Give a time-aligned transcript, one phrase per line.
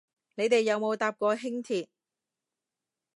[0.33, 1.85] 你哋有冇搭過輕鐵